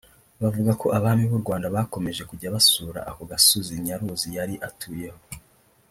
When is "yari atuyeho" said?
4.37-5.21